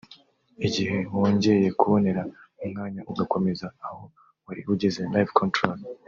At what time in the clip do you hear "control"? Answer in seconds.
5.41-5.79